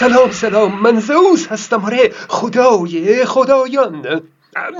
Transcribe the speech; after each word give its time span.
سلام 0.00 0.30
سلام. 0.30 0.80
من 0.80 1.00
زوز 1.00 1.48
هستم. 1.48 1.84
آره 1.84 2.10
خدای 2.28 3.24
خدایان. 3.24 4.22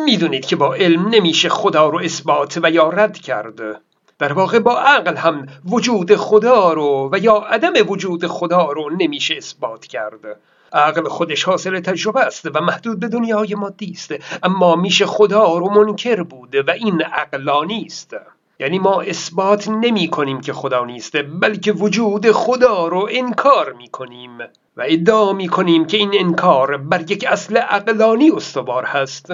می‌دونید 0.05 0.47
که 0.47 0.57
با 0.57 0.75
علم 0.75 1.09
نمیشه 1.09 1.49
خدا 1.49 1.89
رو 1.89 1.99
اثبات 1.99 2.61
و 2.63 2.71
یا 2.71 2.89
رد 2.89 3.19
کرد. 3.19 3.81
در 4.19 4.33
واقع 4.33 4.59
با 4.59 4.81
عقل 4.81 5.17
هم 5.17 5.47
وجود 5.71 6.17
خدا 6.17 6.73
رو 6.73 7.11
و 7.13 7.19
یا 7.19 7.35
عدم 7.35 7.73
وجود 7.89 8.27
خدا 8.27 8.73
رو 8.73 8.91
نمیشه 9.01 9.35
اثبات 9.37 9.87
کرد. 9.87 10.41
عقل 10.73 11.09
خودش 11.09 11.45
حاصل 11.45 11.81
تجربه 11.81 12.21
است 12.21 12.47
و 12.55 12.61
محدود 12.61 13.01
به 13.01 13.09
دنیای 13.09 13.55
مادی 13.55 13.91
است. 13.91 14.15
اما 14.43 14.77
میشه 14.77 15.07
خدا 15.07 15.59
رو 15.59 15.71
منکر 15.71 16.23
بوده 16.23 16.63
و 16.63 16.71
این 16.71 17.03
عقلانی 17.03 17.85
است 17.87 18.17
یعنی 18.61 18.79
ما 18.79 19.01
اثبات 19.01 19.69
نمی 19.69 20.09
کنیم 20.09 20.41
که 20.41 20.53
خدا 20.53 20.85
نیست 20.85 21.13
بلکه 21.41 21.73
وجود 21.73 22.33
خدا 22.33 22.89
رو 22.89 23.09
انکار 23.11 23.73
می 23.73 23.89
کنیم 23.89 24.39
و 24.81 24.83
ادعا 24.87 25.33
می 25.33 25.49
کنیم 25.49 25.85
که 25.85 25.97
این 25.97 26.11
انکار 26.19 26.77
بر 26.77 27.11
یک 27.11 27.25
اصل 27.29 27.57
عقلانی 27.57 28.31
استوار 28.31 28.85
هست. 28.85 29.33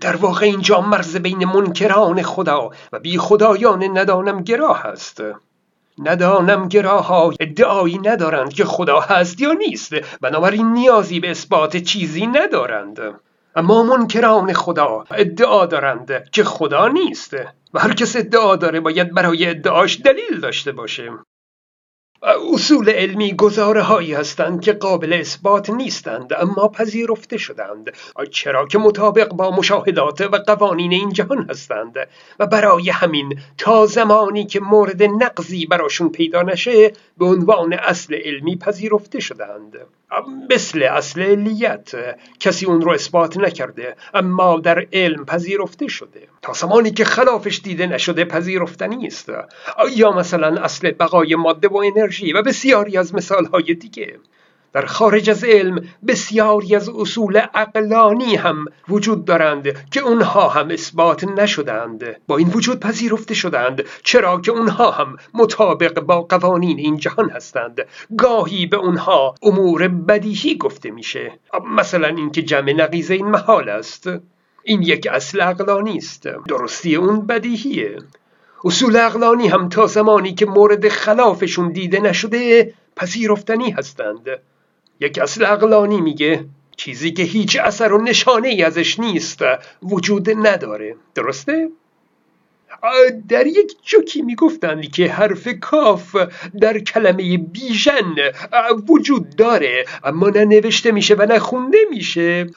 در 0.00 0.16
واقع 0.16 0.46
اینجا 0.46 0.80
مرز 0.80 1.16
بین 1.16 1.44
منکران 1.44 2.22
خدا 2.22 2.70
و 2.92 2.98
بی 2.98 3.18
خدایان 3.18 3.98
ندانم 3.98 4.42
گراه 4.42 4.86
است. 4.86 5.22
ندانم 5.98 6.68
گراها 6.68 7.32
ادعایی 7.40 7.98
ندارند 7.98 8.52
که 8.52 8.64
خدا 8.64 9.00
هست 9.00 9.40
یا 9.40 9.52
نیست. 9.52 9.94
بنابراین 10.20 10.72
نیازی 10.72 11.20
به 11.20 11.30
اثبات 11.30 11.76
چیزی 11.76 12.26
ندارند. 12.26 13.00
اما 13.56 13.82
منکران 13.82 14.52
خدا 14.52 15.04
ادعا 15.10 15.66
دارند 15.66 16.30
که 16.30 16.44
خدا 16.44 16.88
نیست. 16.88 17.34
و 17.74 17.78
هر 17.78 17.94
کس 17.94 18.16
ادعا 18.16 18.56
داره 18.56 18.80
باید 18.80 19.14
برای 19.14 19.50
ادعاش 19.50 20.00
دلیل 20.00 20.40
داشته 20.40 20.72
باشه. 20.72 21.10
اصول 22.22 22.90
علمی 22.90 23.34
گزاره 23.36 23.82
هایی 23.82 24.14
هستند 24.14 24.60
که 24.60 24.72
قابل 24.72 25.12
اثبات 25.12 25.70
نیستند 25.70 26.32
اما 26.32 26.68
پذیرفته 26.68 27.36
شدند. 27.38 27.94
چرا 28.30 28.66
که 28.66 28.78
مطابق 28.78 29.28
با 29.28 29.50
مشاهدات 29.50 30.20
و 30.20 30.36
قوانین 30.46 30.92
این 30.92 31.12
جهان 31.12 31.46
هستند. 31.50 32.08
و 32.38 32.46
برای 32.46 32.90
همین 32.90 33.40
تا 33.58 33.86
زمانی 33.86 34.46
که 34.46 34.60
مورد 34.60 35.02
نقضی 35.02 35.66
براشون 35.66 36.08
پیدا 36.08 36.42
نشه 36.42 36.92
به 37.18 37.24
عنوان 37.24 37.72
اصل 37.72 38.14
علمی 38.14 38.56
پذیرفته 38.56 39.20
شدند. 39.20 39.76
مثل 40.50 40.82
اصل 40.82 41.22
علیت 41.22 41.90
کسی 42.40 42.66
اون 42.66 42.80
رو 42.80 42.92
اثبات 42.92 43.36
نکرده 43.36 43.96
اما 44.14 44.60
در 44.60 44.86
علم 44.92 45.24
پذیرفته 45.24 45.88
شده. 45.88 46.28
تا 46.42 46.52
زمانی 46.52 46.90
که 46.90 47.04
خلافش 47.04 47.60
دیده 47.64 47.86
نشده 47.86 48.24
پذیرفتنی 48.24 49.06
است. 49.06 49.32
یا 49.96 50.12
مثلا 50.12 50.62
اصل 50.62 50.90
بقای 50.90 51.34
ماده 51.34 51.68
و 51.68 51.76
انرژی 51.76 52.32
و 52.32 52.42
بسیاری 52.42 52.96
از 52.98 53.14
مثالهای 53.14 53.74
دیگه. 53.74 54.18
در 54.72 54.86
خارج 54.86 55.30
از 55.30 55.44
علم 55.44 55.84
بسیاری 56.06 56.76
از 56.76 56.88
اصول 56.88 57.36
عقلانی 57.36 58.36
هم 58.36 58.64
وجود 58.88 59.24
دارند 59.24 59.90
که 59.90 60.00
اونها 60.00 60.48
هم 60.48 60.70
اثبات 60.70 61.24
نشدند 61.24 62.16
با 62.26 62.36
این 62.36 62.48
وجود 62.48 62.80
پذیرفته 62.80 63.34
شدند 63.34 63.84
چرا 64.02 64.40
که 64.40 64.50
اونها 64.50 64.90
هم 64.90 65.16
مطابق 65.34 66.00
با 66.00 66.22
قوانین 66.22 66.78
این 66.78 66.96
جهان 66.96 67.30
هستند. 67.30 67.86
گاهی 68.18 68.66
به 68.66 68.76
اونها 68.76 69.34
امور 69.42 69.88
بدیهی 69.88 70.58
گفته 70.58 70.90
میشه. 70.90 71.32
مثلا 71.76 72.08
اینکه 72.08 72.42
جمع 72.42 72.72
نقیزه 72.72 73.14
این 73.14 73.26
محال 73.26 73.68
است. 73.68 74.10
این 74.62 74.82
یک 74.82 75.08
اصل 75.10 75.40
عقلانی 75.40 75.96
است. 75.96 76.28
درستی 76.48 76.96
اون 76.96 77.26
بدیهیه. 77.26 77.98
اصول 78.64 78.96
عقلانی 78.96 79.48
هم 79.48 79.68
تا 79.68 79.86
زمانی 79.86 80.34
که 80.34 80.46
مورد 80.46 80.88
خلافشون 80.88 81.72
دیده 81.72 82.00
نشده 82.00 82.74
پذیرفتنی 82.96 83.70
هستند. 83.70 84.28
یک 85.00 85.18
اصل 85.18 85.44
عقلانی 85.44 86.00
میگه 86.00 86.44
چیزی 86.76 87.12
که 87.12 87.22
هیچ 87.22 87.56
اثر 87.56 87.92
و 87.92 88.02
نشانه 88.02 88.48
ای 88.48 88.62
ازش 88.62 89.00
نیست 89.00 89.40
وجود 89.82 90.46
نداره. 90.46 90.96
درسته؟ 91.14 91.68
در 93.28 93.46
یک 93.46 93.76
جوکی 93.82 94.22
می‌گفتند 94.22 94.90
که 94.90 95.08
حرف 95.08 95.48
کاف 95.60 96.16
در 96.60 96.78
کلمه 96.78 97.38
بیژن 97.38 98.14
وجود 98.88 99.36
داره 99.36 99.84
اما 100.04 100.28
نه 100.28 100.44
نوشته 100.44 100.92
میشه 100.92 101.14
و 101.14 101.22
نه 101.22 101.38
خونده 101.38 101.78
میشه. 101.90 102.46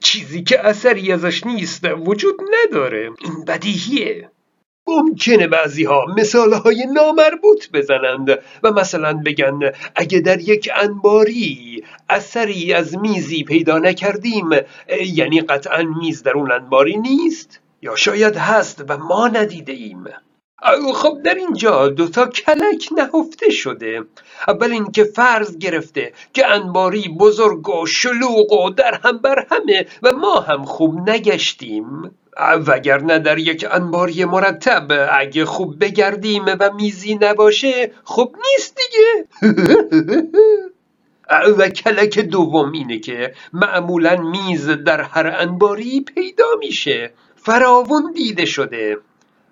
چیزی 0.00 0.42
که 0.42 0.66
اثری 0.66 1.12
ازش 1.12 1.46
نیست 1.46 1.84
وجود 1.84 2.40
نداره. 2.64 3.10
این 3.20 3.44
بدیهیه. 3.44 4.30
ممکنه 4.90 5.46
بعضی 5.46 5.84
ها 5.84 6.04
مثال 6.16 6.52
های 6.52 6.86
نامربوط 6.92 7.70
بزنند 7.72 8.38
و 8.62 8.72
مثلا 8.72 9.12
بگن 9.12 9.72
اگه 9.96 10.20
در 10.20 10.40
یک 10.40 10.70
انباری 10.76 11.84
اثری 12.08 12.72
از 12.72 12.98
میزی 12.98 13.44
پیدا 13.44 13.78
نکردیم 13.78 14.50
یعنی 15.14 15.40
قطعا 15.40 15.82
میز 15.82 16.22
در 16.22 16.32
اون 16.32 16.52
انباری 16.52 16.96
نیست؟ 16.96 17.60
یا 17.82 17.96
شاید 17.96 18.36
هست 18.36 18.84
و 18.88 18.98
ما 18.98 19.28
ندیده 19.28 19.72
ایم 19.72 20.04
خب 20.94 21.22
در 21.24 21.34
اینجا 21.34 21.88
دوتا 21.88 22.26
کلک 22.26 22.88
نهفته 22.96 23.50
شده. 23.50 24.02
اول 24.48 24.72
اینکه 24.72 25.04
فرض 25.04 25.58
گرفته 25.58 26.12
که 26.32 26.46
انباری 26.46 27.08
بزرگ 27.08 27.68
و 27.68 27.86
شلوغ 27.86 28.52
و 28.52 28.70
در 28.70 29.00
هم 29.04 29.18
بر 29.18 29.46
همه 29.50 29.86
و 30.02 30.12
ما 30.12 30.40
هم 30.40 30.64
خوب 30.64 31.10
نگشتیم. 31.10 32.10
وگرنه 32.66 33.18
در 33.18 33.38
یک 33.38 33.66
انباری 33.70 34.24
مرتب 34.24 35.08
اگه 35.12 35.44
خوب 35.44 35.84
بگردیم 35.84 36.44
و 36.46 36.70
میزی 36.74 37.18
نباشه 37.20 37.92
خوب 38.04 38.36
نیست 38.36 38.76
دیگه. 38.76 39.26
و 41.58 41.68
کلک 41.68 42.18
دوم 42.18 42.72
اینه 42.72 42.98
که 42.98 43.34
معمولا 43.52 44.16
میز 44.16 44.68
در 44.68 45.00
هر 45.00 45.36
انباری 45.38 46.00
پیدا 46.00 46.44
میشه. 46.58 47.12
فراون 47.36 48.12
دیده 48.12 48.44
شده. 48.44 48.98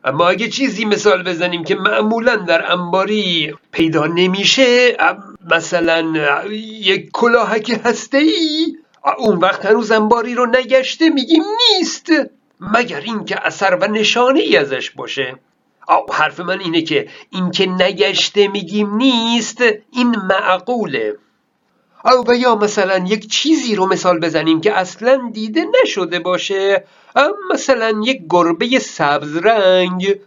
اما 0.04 0.28
اگه 0.28 0.48
چیزی 0.48 0.84
مثال 0.84 1.22
بزنیم 1.22 1.64
که 1.64 1.74
معمولا 1.74 2.36
در 2.36 2.72
انباری 2.72 3.54
پیدا 3.72 4.06
نمیشه 4.06 4.96
مثلا 5.50 6.00
یک 6.80 7.10
کلاهک 7.12 7.80
هسته 7.84 8.18
ای 8.18 8.76
اون 9.18 9.36
وقت 9.36 9.66
هنوز 9.66 9.90
انباری 9.90 10.34
رو 10.34 10.46
نگشته 10.46 11.10
میگیم 11.10 11.42
نیست. 11.58 12.12
مگر 12.60 13.00
اینکه 13.00 13.46
اثر 13.46 13.74
و 13.74 13.86
نشانه 13.86 14.40
ای 14.40 14.56
ازش 14.56 14.90
باشه؟ 14.90 15.38
حرف 16.12 16.40
من 16.40 16.60
اینه 16.60 16.82
که 16.82 17.08
اینکه 17.30 17.66
نگشته 17.66 18.48
میگیم 18.48 18.96
نیست 18.96 19.62
این 19.92 20.16
معقوله. 20.16 21.16
او 22.04 22.24
و 22.26 22.34
یا 22.34 22.54
مثلا 22.54 22.98
یک 22.98 23.30
چیزی 23.30 23.74
رو 23.74 23.86
مثال 23.86 24.20
بزنیم 24.20 24.60
که 24.60 24.72
اصلا 24.72 25.30
دیده 25.32 25.64
نشده 25.82 26.18
باشه. 26.18 26.84
مثلا 27.54 28.02
یک 28.04 28.22
گربه 28.30 28.78
سبز 28.78 29.36
رنگ. 29.36 30.14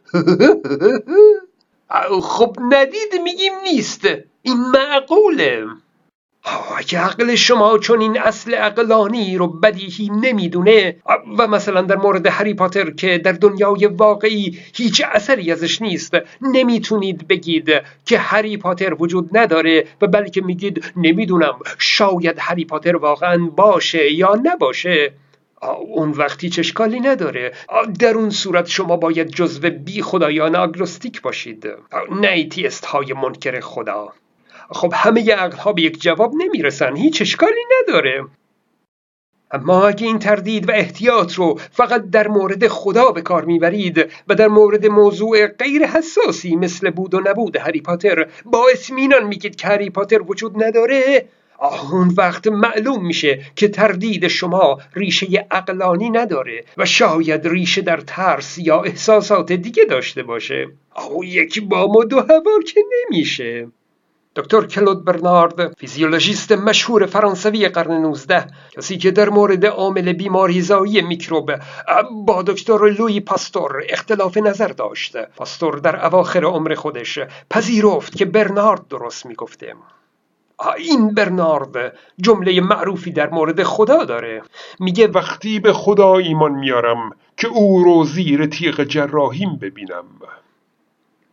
خب 2.22 2.58
ندید 2.72 3.22
میگیم 3.24 3.54
نیست. 3.64 4.08
این 4.42 4.58
معقوله. 4.58 5.66
اگه 6.78 7.00
عقل 7.00 7.36
شما 7.36 7.78
چون 7.78 8.02
این 8.02 8.20
اصل 8.20 8.54
عقلانی 8.54 9.38
رو 9.38 9.48
بدیهی 9.48 10.10
نمی‌دونه 10.10 10.96
و 11.38 11.48
مثلا 11.48 11.82
در 11.82 11.96
مورد 11.96 12.28
هری 12.28 12.54
پاتر 12.54 12.92
که 12.92 13.18
در 13.18 13.32
دنیای 13.32 13.86
واقعی 13.86 14.60
هیچ 14.76 15.04
اثری 15.12 15.52
ازش 15.52 15.82
نیست 15.82 16.18
نمی‌تونید 16.42 17.28
بگید 17.28 17.70
که 18.06 18.18
هری 18.18 18.58
پاتر 18.58 18.94
وجود 18.94 19.38
نداره 19.38 19.88
و 20.02 20.08
بلکه 20.08 20.42
میگید 20.42 20.86
نمی‌دونم 20.98 21.60
شاید 21.78 22.36
هری 22.40 22.66
پاتر 22.66 22.96
واقعا 22.96 23.38
باشه 23.38 24.12
یا 24.14 24.40
نباشه. 24.44 25.14
اون 25.96 26.12
وقتی 26.12 26.50
چشکالی 26.50 27.00
نداره. 27.00 27.54
در 28.00 28.14
اون 28.14 28.30
صورت 28.30 28.68
شما 28.68 28.98
باید 28.98 29.28
جزو 29.28 29.70
بی 29.70 30.02
خدایان 30.02 30.56
آگروستیک 30.56 31.22
باشید 31.22 31.68
نه 32.22 32.28
ایتیست 32.28 32.86
های 32.86 33.14
منکر 33.14 33.60
خدا. 33.60 34.14
خب 34.72 34.94
همه 34.96 35.34
عقل 35.34 35.58
ها 35.58 35.74
به 35.74 35.82
یک 35.82 36.02
جواب 36.02 36.34
نمی‌رسن 36.36 36.96
هیچ 36.96 37.22
اشکالی 37.22 37.62
نداره. 37.82 38.26
اما 39.52 39.88
اگه 39.88 40.08
این 40.08 40.20
تردید 40.20 40.70
و 40.70 40.72
احتیاط 40.72 41.34
رو 41.34 41.60
فقط 41.72 42.10
در 42.10 42.28
مورد 42.28 42.68
خدا 42.68 43.12
به 43.12 43.22
کار 43.22 43.46
می‌برید 43.46 44.12
و 44.28 44.36
در 44.36 44.48
مورد 44.48 44.86
موضوع 44.86 45.48
غیر 45.48 45.86
حساسی 45.86 46.56
مثل 46.56 46.90
بود 46.90 47.14
و 47.14 47.22
نبود 47.26 47.58
هری 47.58 47.82
پاتر 47.82 48.28
با 48.46 48.66
اسمینان 48.74 49.28
میگید 49.28 49.56
که 49.56 49.68
هری 49.68 49.90
پاتر 49.90 50.22
وجود 50.22 50.64
نداره 50.64 51.26
اون 51.92 52.14
وقت 52.18 52.48
معلوم 52.48 53.06
میشه 53.06 53.42
که 53.56 53.68
تردید 53.68 54.28
شما 54.28 54.78
ریشه 54.96 55.48
اقلانی 55.52 56.10
نداره 56.10 56.64
و 56.78 56.86
شاید 56.86 57.48
ریشه 57.48 57.82
در 57.82 57.98
ترس 57.98 58.58
یا 58.58 58.82
احساسات 58.82 59.52
دیگه 59.52 59.86
داشته 59.86 60.24
باشه. 60.24 60.68
او 61.10 61.24
یکی 61.24 61.62
بام 61.62 61.96
و 61.96 62.04
دو 62.04 62.20
هوا 62.20 62.60
که 62.68 62.82
نمیشه. 62.92 63.68
دکتر 64.36 64.66
کلود 64.66 65.06
برنارد 65.06 65.74
فیزیولوژیست 65.74 66.52
مشهور 66.52 67.06
فرانسوی 67.06 67.68
قرن 67.68 67.92
19 67.92 68.48
کسی 68.78 68.98
که 68.98 69.12
در 69.12 69.30
مورد 69.30 69.66
عامل 69.66 70.14
بیماری 70.14 70.62
زایی 70.62 71.02
میکروب 71.02 71.52
با 72.26 72.42
دکتر 72.42 72.90
لوی 72.90 73.20
پاستور 73.20 73.84
اختلاف 73.90 74.38
نظر 74.38 74.68
داشت. 74.68 75.18
پاستور 75.18 75.80
در 75.80 76.06
اواخر 76.06 76.44
عمر 76.46 76.76
خودش 76.76 77.20
پذیرفت 77.50 78.16
که 78.16 78.26
برنارد 78.26 78.88
درست 78.88 79.26
می‌گفته 79.26 79.74
این 80.78 81.14
برنارد 81.14 81.98
جمله 82.22 82.62
معروفی 82.62 83.12
در 83.12 83.30
مورد 83.30 83.64
خدا 83.64 84.04
داره. 84.04 84.42
میگه 84.80 85.08
وقتی 85.08 85.60
به 85.60 85.74
خدا 85.74 86.18
ایمان 86.18 86.52
میارم 86.52 87.12
که 87.38 87.48
او 87.48 87.84
رو 87.84 88.04
زیر 88.04 88.46
تیغ 88.46 88.84
جراحیم 88.84 89.56
ببینم. 89.62 90.06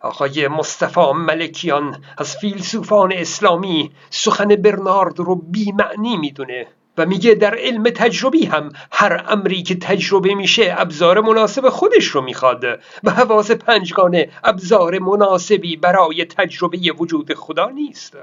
آقای 0.00 0.49
مصطفی 0.49 1.12
ملکیان 1.15 2.05
از 2.19 2.37
فیلسوفان 2.37 3.12
اسلامی 3.12 3.91
سخن 4.11 4.49
برنارد 4.49 5.19
رو 5.19 5.35
بیمعنی 5.35 6.17
می‌دونه 6.17 6.67
و 6.99 7.06
میگه 7.06 7.35
در 7.35 7.55
علم 7.59 7.83
تجربی 7.83 8.47
هم 8.47 8.73
هر 8.93 9.25
امری 9.29 9.62
که 9.62 9.75
تجربه 9.75 10.35
میشه 10.35 10.75
ابزار 10.79 11.21
مناسب 11.21 11.69
خودش 11.69 12.05
رو 12.05 12.21
می‌خواد 12.21 12.65
و 13.05 13.11
حواس 13.11 13.50
پنجگانه 13.50 14.31
ابزار 14.45 14.99
مناسبی 14.99 15.77
برای 15.77 16.25
تجربه 16.25 16.79
وجود 16.99 17.35
خدا 17.35 17.69
نیست. 17.69 18.17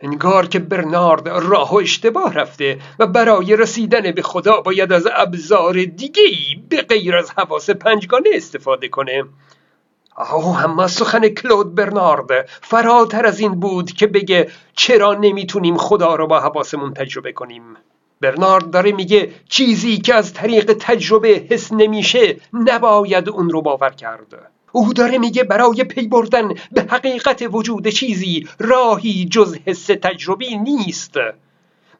انگار 0.00 0.46
که 0.46 0.58
برنارد 0.58 1.28
راه 1.28 1.74
و 1.74 1.76
اشتباه 1.76 2.34
رفته 2.34 2.78
و 2.98 3.06
برای 3.06 3.56
رسیدن 3.56 4.12
به 4.12 4.22
خدا 4.22 4.60
باید 4.60 4.92
از 4.92 5.08
ابزار 5.16 5.84
دیگه 5.84 6.22
به 6.68 6.82
غیر 6.82 7.16
از 7.16 7.30
حواس 7.30 7.70
پنجگانه 7.70 8.30
استفاده 8.34 8.88
کنه. 8.88 9.24
آه 10.18 10.86
سخن 10.86 11.28
کلود 11.28 11.74
برنارد 11.74 12.48
فراتر 12.48 13.26
از 13.26 13.40
این 13.40 13.60
بود 13.60 13.92
که 13.92 14.06
بگه 14.06 14.50
چرا 14.74 15.14
نمی‌تونیم 15.14 15.76
خدا 15.76 16.14
رو 16.14 16.26
با 16.26 16.40
حواسمون 16.40 16.94
تجربه 16.94 17.32
کنیم. 17.32 17.62
برنارد 18.20 18.70
داره 18.70 18.92
میگه 18.92 19.30
چیزی 19.48 19.98
که 19.98 20.14
از 20.14 20.34
طریق 20.34 20.72
تجربه 20.72 21.28
حس 21.50 21.72
نمیشه 21.72 22.36
نباید 22.52 23.28
اون 23.28 23.50
رو 23.50 23.62
باور 23.62 23.90
کرد. 23.90 24.52
او 24.72 24.92
داره 24.92 25.18
میگه 25.18 25.44
برای 25.44 25.84
پی 25.84 26.08
بردن 26.08 26.48
به 26.72 26.82
حقیقت 26.88 27.44
وجود 27.52 27.88
چیزی 27.88 28.48
راهی 28.58 29.24
جز 29.24 29.58
حس 29.66 29.86
تجربی 29.86 30.56
نیست. 30.56 31.14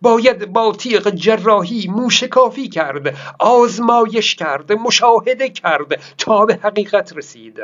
باید 0.01 0.53
با 0.53 0.73
تیغ 0.73 1.11
جراحی 1.11 1.89
موشکافی 1.89 2.69
کرد 2.69 3.17
آزمایش 3.39 4.35
کرد 4.35 4.73
مشاهده 4.73 5.49
کرد 5.49 6.01
تا 6.19 6.47
به 6.47 6.59
حقیقت 6.63 7.17
رسید. 7.17 7.61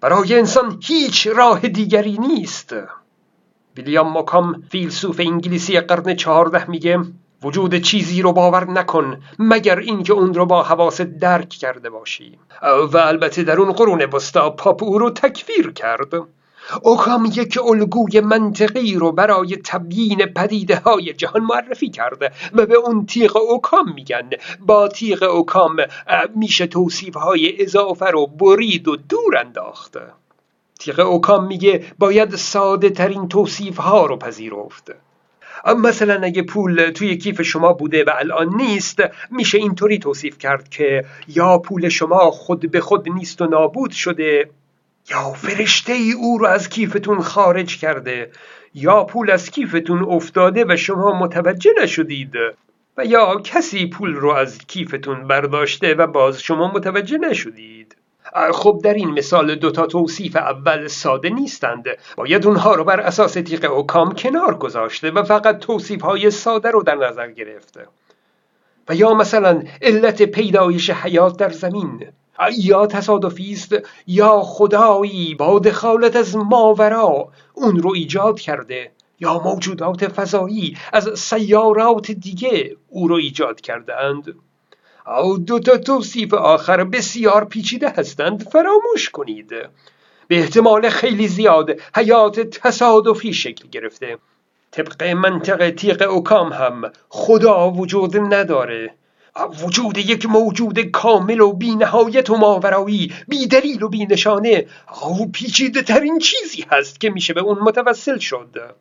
برای 0.00 0.38
انسان 0.38 0.80
هیچ 0.82 1.26
راه 1.26 1.60
دیگری 1.60 2.18
نیست. 2.18 2.74
ویلیام 3.76 4.18
مکام 4.18 4.62
فیلسوف 4.70 5.20
انگلیسی 5.20 5.80
قرن 5.80 6.14
چهارده 6.14 6.70
میگه 6.70 6.98
وجود 7.42 7.74
چیزی 7.74 8.22
رو 8.22 8.32
باور 8.32 8.70
نکن 8.70 9.20
مگر 9.38 9.78
اینکه 9.78 10.12
اون 10.12 10.34
رو 10.34 10.46
با 10.46 10.62
حواست 10.62 11.02
درک 11.02 11.48
کرده 11.48 11.90
باشی. 11.90 12.38
و 12.92 12.96
البته 12.96 13.42
در 13.42 13.60
اون 13.60 13.72
قرون 13.72 14.02
وسطا 14.02 14.50
پاپ 14.50 14.82
او 14.82 14.98
رو 14.98 15.10
تکفیر 15.10 15.72
کرد. 15.72 16.14
اوکام 16.82 17.24
یک 17.24 17.58
الگوی 17.64 18.20
منطقی 18.20 18.94
رو 18.94 19.12
برای 19.12 19.56
تبیین 19.56 20.26
پدیده 20.26 20.76
های 20.76 21.12
جهان 21.12 21.42
معرفی 21.42 21.90
کرده 21.90 22.30
و 22.52 22.66
به 22.66 22.74
اون 22.74 23.06
تیغ 23.06 23.36
اوکام 23.36 23.94
میگن. 23.94 24.30
با 24.60 24.88
تیغ 24.88 25.22
اوکام 25.22 25.76
میشه 26.36 26.66
توصیف 26.66 27.16
های 27.16 27.62
اضافه 27.62 28.06
رو 28.06 28.26
برید 28.26 28.88
و 28.88 28.96
دور 28.96 29.36
انداخته 29.38 30.00
تیغ 30.78 30.98
اوکام 31.00 31.46
میگه 31.46 31.84
باید 31.98 32.36
ساده 32.36 32.90
ترین 32.90 33.28
توصیف 33.28 33.76
ها 33.76 34.06
رو 34.06 34.16
پذیرفت. 34.16 34.90
مثلا 35.76 36.20
اگه 36.22 36.42
پول 36.42 36.90
توی 36.90 37.16
کیف 37.16 37.42
شما 37.42 37.72
بوده 37.72 38.04
و 38.04 38.10
الان 38.18 38.56
نیست 38.56 38.98
میشه 39.30 39.58
اینطوری 39.58 39.98
توصیف 39.98 40.38
کرد 40.38 40.68
که 40.68 41.04
یا 41.28 41.58
پول 41.58 41.88
شما 41.88 42.30
خود 42.30 42.70
به 42.70 42.80
خود 42.80 43.08
نیست 43.08 43.42
و 43.42 43.46
نابود 43.46 43.90
شده 43.90 44.50
یا 45.10 45.32
فرشته 45.32 45.92
ای 45.92 46.12
او 46.12 46.38
رو 46.38 46.46
از 46.46 46.68
کیفتون 46.68 47.20
خارج 47.20 47.78
کرده 47.78 48.30
یا 48.74 49.04
پول 49.04 49.30
از 49.30 49.50
کیفتون 49.50 50.04
افتاده 50.04 50.64
و 50.68 50.76
شما 50.76 51.18
متوجه 51.18 51.70
نشدید 51.82 52.34
و 52.96 53.04
یا 53.04 53.40
کسی 53.44 53.86
پول 53.86 54.14
رو 54.14 54.30
از 54.30 54.58
کیفتون 54.58 55.26
برداشته 55.26 55.94
و 55.94 56.06
باز 56.06 56.42
شما 56.42 56.72
متوجه 56.72 57.18
نشدید. 57.18 57.96
خب 58.52 58.80
در 58.84 58.94
این 58.94 59.10
مثال 59.10 59.54
دوتا 59.54 59.86
توصیف 59.86 60.36
اول 60.36 60.86
ساده 60.86 61.28
نیستند. 61.28 61.84
باید 62.16 62.46
اونها 62.46 62.74
رو 62.74 62.84
بر 62.84 63.00
اساس 63.00 63.32
تیغ 63.32 63.72
اوکام 63.72 64.12
کنار 64.14 64.54
گذاشته 64.54 65.10
و 65.10 65.22
فقط 65.22 65.58
توصیف 65.58 66.02
های 66.02 66.30
ساده 66.30 66.70
رو 66.70 66.82
در 66.82 66.94
نظر 66.94 67.30
گرفته. 67.30 67.86
و 68.88 68.94
یا 68.94 69.14
مثلا 69.14 69.62
علت 69.82 70.22
پیدایش 70.22 70.90
حیات 70.90 71.36
در 71.36 71.50
زمین. 71.50 72.06
یا 72.58 72.86
تصادفی 72.86 73.52
است 73.52 73.74
یا 74.06 74.40
خدایی 74.40 75.34
با 75.34 75.58
دخالت 75.58 76.16
از 76.16 76.36
ماورا 76.36 77.28
اون 77.54 77.78
رو 77.78 77.92
ایجاد 77.92 78.40
کرده 78.40 78.90
یا 79.20 79.38
موجودات 79.38 80.08
فضایی 80.08 80.76
از 80.92 81.18
سیارات 81.18 82.10
دیگه 82.10 82.76
او 82.88 83.08
رو 83.08 83.14
ایجاد 83.14 83.60
کرده 83.60 83.96
اند 83.96 84.34
او 85.06 85.38
دو 85.38 85.58
تا 85.58 85.76
توصیف 85.76 86.34
آخر 86.34 86.84
بسیار 86.84 87.44
پیچیده 87.44 87.88
هستند 87.88 88.48
فراموش 88.48 89.10
کنید. 89.12 89.48
به 90.28 90.38
احتمال 90.38 90.88
خیلی 90.88 91.28
زیاد 91.28 91.70
حیات 91.96 92.40
تصادفی 92.40 93.32
شکل 93.32 93.68
گرفته. 93.68 94.18
طبق 94.70 95.02
منطق 95.02 95.70
تیغ 95.70 96.02
اوکام 96.10 96.52
هم 96.52 96.92
خدا 97.08 97.70
وجود 97.70 98.16
نداره. 98.16 98.94
وجود 99.46 99.98
یک 99.98 100.26
موجود 100.26 100.80
کامل 100.80 101.40
و 101.40 101.52
بی 101.52 101.76
نهایت 101.76 102.30
و 102.30 102.36
ماورایی 102.36 103.12
بی 103.28 103.46
دلیل 103.46 103.82
و 103.82 103.88
بی 103.88 104.06
نشانه 104.06 104.66
او 105.02 105.30
پیچیده 105.30 105.82
ترین 105.82 106.18
چیزی 106.18 106.64
هست 106.70 107.00
که 107.00 107.10
میشه 107.10 107.32
به 107.32 107.40
اون 107.40 107.58
متوسل 107.58 108.18
شد. 108.18 108.74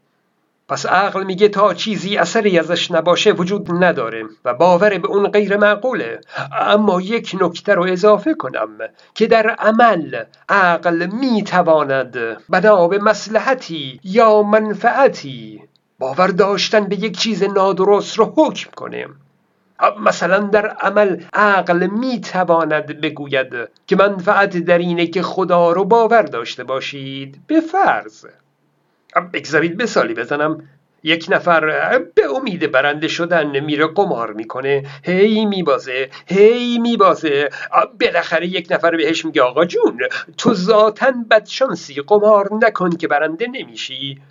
پس 0.69 0.85
عقل 0.85 1.23
میگه 1.23 1.47
تا 1.47 1.73
چیزی 1.73 2.17
اثری 2.17 2.59
ازش 2.59 2.91
نباشه 2.91 3.31
وجود 3.31 3.83
نداره 3.83 4.23
و 4.45 4.53
باور 4.53 4.97
به 4.97 5.07
اون 5.07 5.27
غیر 5.27 5.57
معقوله. 5.57 6.21
اما 6.61 7.01
یک 7.01 7.35
نکته 7.41 7.73
رو 7.73 7.83
اضافه 7.83 8.33
کنم 8.33 8.69
که 9.15 9.27
در 9.27 9.49
عمل 9.49 10.23
عقل 10.49 11.05
می‌تواند 11.05 12.17
بنا 12.49 12.87
به 12.87 12.97
مسلحتی 12.97 13.99
یا 14.03 14.43
منفعتی 14.43 15.61
باور 15.99 16.27
داشتن 16.27 16.87
به 16.87 16.95
یک 16.95 17.17
چیز 17.17 17.43
نادرست 17.43 18.17
رو 18.17 18.33
حکم 18.37 18.71
کنه. 18.75 19.07
مثلا 19.99 20.39
در 20.39 20.67
عمل 20.67 21.23
عقل 21.33 21.87
می‌تواند 21.87 23.01
بگوید 23.01 23.53
که 23.87 23.95
منفعت 23.95 24.57
در 24.57 24.77
اینه 24.77 25.07
که 25.07 25.21
خدا 25.21 25.71
رو 25.71 25.85
باور 25.85 26.21
داشته 26.21 26.63
باشید. 26.63 27.41
به 27.47 27.61
فرض. 27.61 28.25
بگذارید 29.33 29.81
مثالی 29.81 30.13
بزنم. 30.13 30.69
یک 31.03 31.25
نفر 31.29 31.59
به 32.15 32.35
امید 32.35 32.71
برنده 32.71 33.07
شدن 33.07 33.59
میره 33.59 33.87
قمار 33.87 34.33
می‌کنه. 34.33 34.83
هی 35.03 35.45
میبازه 35.45 36.09
هی 36.25 36.77
میبازه. 36.77 37.49
بالاخره 38.01 38.47
یک 38.47 38.67
نفر 38.71 38.95
بهش 38.95 39.25
میگه 39.25 39.41
آقا 39.41 39.65
جون 39.65 39.99
تو 40.37 40.53
ذاتا 40.53 41.13
بدشانسی 41.31 42.01
قمار 42.01 42.49
نکن 42.61 42.89
که 42.89 43.07
برنده 43.07 43.47
نمیشی. 43.47 44.21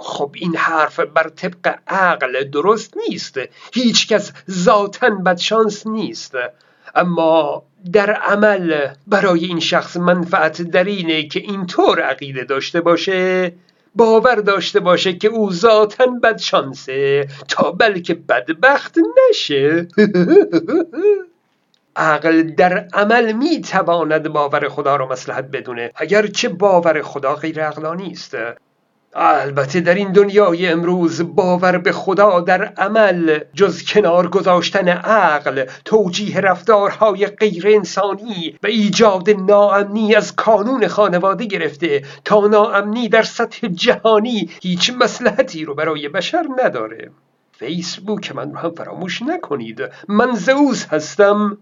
خب 0.00 0.30
این 0.34 0.56
حرف 0.56 1.00
بر 1.00 1.28
طبق 1.28 1.74
عقل 1.88 2.44
درست 2.44 2.94
نیست. 3.08 3.40
هیچکس 3.74 4.32
ذاتا 4.50 5.10
بدشانس 5.10 5.86
نیست. 5.86 6.34
اما 6.94 7.62
در 7.92 8.10
عمل 8.10 8.88
برای 9.06 9.44
این 9.44 9.60
شخص 9.60 9.96
منفعت 9.96 10.62
در 10.62 10.84
اینه 10.84 11.28
که 11.28 11.40
اینطور 11.40 12.00
عقیده 12.00 12.44
داشته 12.44 12.80
باشه 12.80 13.52
باور 13.94 14.34
داشته 14.34 14.80
باشه 14.80 15.12
که 15.12 15.28
او 15.28 15.52
ذاتا 15.52 16.06
بد 16.06 16.38
شانسه 16.38 17.28
تا 17.48 17.72
بلکه 17.72 18.14
بدبخت 18.14 18.96
نشه. 19.30 19.88
عقل 21.96 22.42
در 22.42 22.88
عمل 22.94 23.32
می 23.32 23.60
تواند 23.60 24.28
باور 24.28 24.68
خدا 24.68 24.96
را 24.96 25.08
مسلحت 25.08 25.44
بدونه 25.44 25.92
اگرچه 25.94 26.48
باور 26.48 27.02
خدا 27.02 27.34
غیر 27.34 27.64
عقلانی 27.64 28.10
است. 28.10 28.36
البته 29.14 29.80
در 29.80 29.94
این 29.94 30.12
دنیای 30.12 30.68
امروز 30.68 31.34
باور 31.34 31.78
به 31.78 31.92
خدا 31.92 32.40
در 32.40 32.64
عمل 32.64 33.38
جز 33.54 33.82
کنار 33.84 34.28
گذاشتن 34.28 34.88
عقل 34.88 35.64
توجیه 35.84 36.40
رفتارهای 36.40 37.26
غیر 37.26 37.68
انسانی 37.68 38.58
و 38.62 38.66
ایجاد 38.66 39.30
ناامنی 39.30 40.14
از 40.14 40.36
کانون 40.36 40.88
خانواده 40.88 41.44
گرفته 41.44 42.02
تا 42.24 42.46
ناامنی 42.46 43.08
در 43.08 43.22
سطح 43.22 43.68
جهانی 43.68 44.50
هیچ 44.62 44.92
مسلحتی 45.00 45.64
رو 45.64 45.74
برای 45.74 46.08
بشر 46.08 46.46
نداره. 46.64 47.10
فیسبوک 47.52 48.36
من 48.36 48.52
رو 48.52 48.58
هم 48.58 48.70
فراموش 48.70 49.22
نکنید. 49.22 49.82
من 50.08 50.34
زئوس 50.34 50.86
هستم. 50.86 51.58